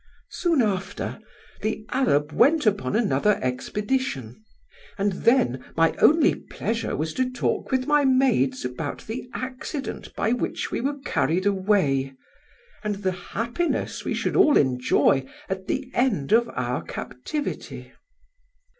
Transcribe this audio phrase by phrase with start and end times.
[0.31, 1.19] Soon after,
[1.61, 4.43] the Arab went upon another expedition,
[4.97, 10.31] and then my only pleasure was to talk with my maids about the accident by
[10.33, 12.15] which we were carried away,
[12.83, 17.93] and the happiness we should all enjoy at the end of our captivity."